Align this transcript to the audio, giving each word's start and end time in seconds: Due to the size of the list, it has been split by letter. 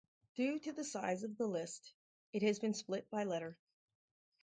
Due 0.33 0.57
to 0.57 0.71
the 0.73 0.83
size 0.83 1.21
of 1.21 1.37
the 1.37 1.45
list, 1.45 1.93
it 2.33 2.41
has 2.41 2.57
been 2.57 2.73
split 2.73 3.07
by 3.11 3.23
letter. 3.23 3.55